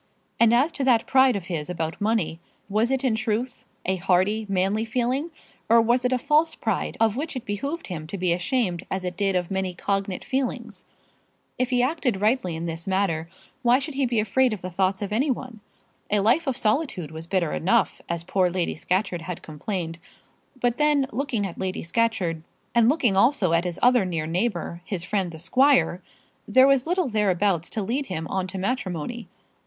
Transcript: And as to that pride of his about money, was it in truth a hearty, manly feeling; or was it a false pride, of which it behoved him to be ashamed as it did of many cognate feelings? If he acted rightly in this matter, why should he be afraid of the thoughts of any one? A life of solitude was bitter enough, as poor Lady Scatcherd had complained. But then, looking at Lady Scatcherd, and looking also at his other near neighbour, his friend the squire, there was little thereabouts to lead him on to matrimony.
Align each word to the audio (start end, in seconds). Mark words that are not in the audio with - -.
And 0.39 0.51
as 0.51 0.71
to 0.71 0.83
that 0.85 1.05
pride 1.05 1.35
of 1.35 1.45
his 1.45 1.69
about 1.69 2.01
money, 2.01 2.39
was 2.69 2.89
it 2.89 3.03
in 3.03 3.13
truth 3.13 3.67
a 3.85 3.97
hearty, 3.97 4.47
manly 4.49 4.83
feeling; 4.83 5.29
or 5.69 5.79
was 5.79 6.03
it 6.03 6.11
a 6.11 6.17
false 6.17 6.55
pride, 6.55 6.97
of 6.99 7.15
which 7.15 7.35
it 7.35 7.45
behoved 7.45 7.85
him 7.85 8.07
to 8.07 8.17
be 8.17 8.33
ashamed 8.33 8.83
as 8.89 9.03
it 9.05 9.15
did 9.15 9.35
of 9.35 9.51
many 9.51 9.75
cognate 9.75 10.23
feelings? 10.25 10.85
If 11.59 11.69
he 11.69 11.83
acted 11.83 12.19
rightly 12.19 12.55
in 12.55 12.65
this 12.65 12.87
matter, 12.87 13.29
why 13.61 13.77
should 13.77 13.93
he 13.93 14.07
be 14.07 14.19
afraid 14.19 14.53
of 14.53 14.63
the 14.63 14.71
thoughts 14.71 15.03
of 15.03 15.13
any 15.13 15.29
one? 15.29 15.59
A 16.09 16.19
life 16.19 16.47
of 16.47 16.57
solitude 16.57 17.11
was 17.11 17.27
bitter 17.27 17.51
enough, 17.53 18.01
as 18.09 18.23
poor 18.23 18.49
Lady 18.49 18.73
Scatcherd 18.73 19.21
had 19.21 19.43
complained. 19.43 19.99
But 20.59 20.79
then, 20.79 21.05
looking 21.11 21.45
at 21.45 21.59
Lady 21.59 21.83
Scatcherd, 21.83 22.41
and 22.73 22.89
looking 22.89 23.15
also 23.15 23.53
at 23.53 23.65
his 23.65 23.77
other 23.83 24.03
near 24.03 24.25
neighbour, 24.25 24.81
his 24.83 25.03
friend 25.03 25.31
the 25.31 25.37
squire, 25.37 26.01
there 26.47 26.65
was 26.65 26.87
little 26.87 27.07
thereabouts 27.07 27.69
to 27.69 27.83
lead 27.83 28.07
him 28.07 28.25
on 28.29 28.47
to 28.47 28.57
matrimony. 28.57 29.27